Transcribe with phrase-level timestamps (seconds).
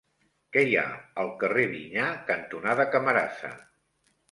[0.55, 0.85] Què hi ha
[1.25, 3.55] al carrer Vinyar cantonada Camarasa?